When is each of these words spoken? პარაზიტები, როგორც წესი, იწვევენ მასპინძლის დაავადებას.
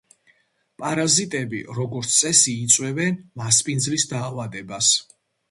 პარაზიტები, 0.83 1.59
როგორც 1.79 2.15
წესი, 2.21 2.57
იწვევენ 2.69 3.21
მასპინძლის 3.43 4.09
დაავადებას. 4.17 4.91